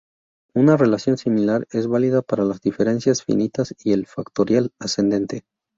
Una 0.55 0.77
relación 0.77 1.19
similar 1.19 1.67
es 1.69 1.85
válida 1.85 2.23
para 2.23 2.43
las 2.43 2.59
diferencias 2.59 3.21
finitas 3.23 3.75
y 3.83 3.93
el 3.93 4.07
factorial 4.07 4.71
ascendente. 4.79 5.43